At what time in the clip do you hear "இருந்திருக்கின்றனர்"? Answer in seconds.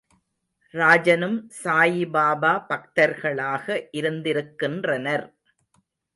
3.91-5.27